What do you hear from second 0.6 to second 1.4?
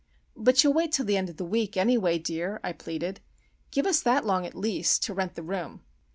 you'll wait till the end of